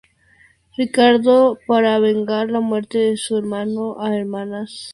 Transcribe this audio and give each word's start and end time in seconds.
Ricardo 0.77 1.59
para 1.67 1.99
vengar 1.99 2.49
la 2.49 2.59
muerte 2.59 2.97
de 2.97 3.17
su 3.17 3.37
hermano 3.37 3.99
a 4.01 4.09
manos 4.25 4.29
de 4.33 4.45
Mr. 4.55 4.67